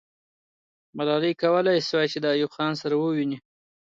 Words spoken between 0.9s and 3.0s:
ملالۍ کولای سوای چې د ایوب خان سره